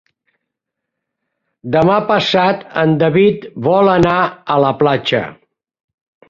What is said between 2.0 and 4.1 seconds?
passat en David vol